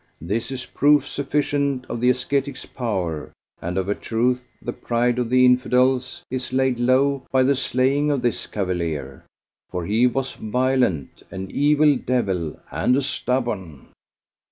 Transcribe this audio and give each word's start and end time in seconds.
This 0.19 0.49
is 0.49 0.65
proof 0.65 1.07
sufficient 1.07 1.85
of 1.87 2.01
the 2.01 2.09
ascetic's 2.09 2.65
power; 2.65 3.31
and 3.61 3.77
of 3.77 3.87
a 3.87 3.93
truth 3.93 4.47
the 4.59 4.73
pride 4.73 5.19
of 5.19 5.29
the 5.29 5.45
Infidels 5.45 6.23
is 6.31 6.51
laid 6.51 6.79
low 6.79 7.27
by 7.31 7.43
the 7.43 7.53
slaying 7.55 8.09
of 8.09 8.23
this 8.23 8.47
cavalier, 8.47 9.23
for 9.69 9.85
he 9.85 10.07
was 10.07 10.33
violent, 10.33 11.21
an 11.29 11.51
evil 11.51 11.97
devil 11.97 12.57
and 12.71 12.97
a 12.97 13.03
stubborn." 13.03 13.89